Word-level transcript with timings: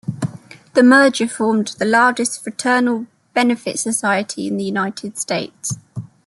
The 0.73 0.81
merger 0.81 1.27
formed 1.27 1.75
the 1.77 1.85
largest 1.85 2.41
fraternal 2.43 3.05
benefit 3.35 3.77
society 3.77 4.47
in 4.47 4.57
the 4.57 4.63
United 4.63 5.15
States. 5.19 5.77